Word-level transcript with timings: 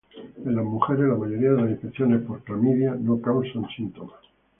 En 0.45 0.55
las 0.55 0.65
mujeres, 0.65 1.05
la 1.07 1.13
mayoría 1.13 1.51
de 1.51 1.61
las 1.61 1.69
infecciones 1.69 2.23
por 2.25 2.41
clamidia 2.43 2.95
no 2.99 3.21
causan 3.21 3.67
síntomas. 3.77 4.17